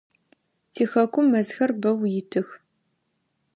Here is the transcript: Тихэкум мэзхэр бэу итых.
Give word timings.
Тихэкум 0.73 1.25
мэзхэр 1.31 1.71
бэу 1.81 1.99
итых. 2.19 2.47